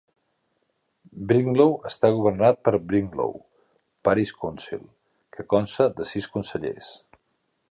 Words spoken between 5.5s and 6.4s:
consta de sis